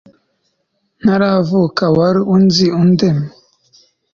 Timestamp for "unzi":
2.35-2.65